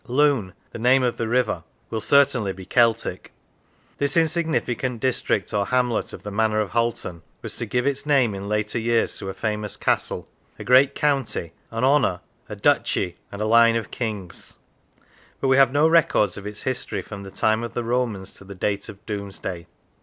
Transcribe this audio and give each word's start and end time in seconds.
Lune, 0.07 0.53
the 0.71 0.79
name 0.79 1.03
of 1.03 1.17
the 1.17 1.27
river, 1.27 1.63
will 1.91 2.01
certainly 2.01 2.51
be 2.53 2.65
Celtic. 2.65 3.31
This 3.99 4.17
insignificant 4.17 4.99
district 4.99 5.53
or 5.53 5.67
hamlet 5.67 6.11
of 6.11 6.23
the 6.23 6.31
manor 6.31 6.59
of 6.59 6.71
Halton 6.71 7.21
was 7.43 7.55
to 7.57 7.67
give 7.67 7.85
its 7.85 8.03
name 8.03 8.33
in 8.33 8.49
later 8.49 8.79
years 8.79 9.15
to 9.19 9.29
a 9.29 9.35
famous 9.35 9.77
castle, 9.77 10.27
a 10.57 10.63
great 10.63 10.95
County, 10.95 11.53
an 11.69 11.83
Honour, 11.83 12.19
a 12.49 12.55
Duchy, 12.55 13.17
and 13.31 13.43
a 13.43 13.45
line 13.45 13.75
of 13.75 13.91
Kings; 13.91 14.57
but 15.39 15.49
we 15.49 15.57
have 15.57 15.71
no 15.71 15.87
records 15.87 16.35
of 16.35 16.47
its 16.47 16.63
history 16.63 17.03
from 17.03 17.21
the 17.21 17.29
time 17.29 17.61
of 17.61 17.75
the 17.75 17.83
Romans 17.83 18.33
to 18.33 18.43
the 18.43 18.55
date 18.55 18.89
of 18.89 19.05
Domesday. 19.05 19.67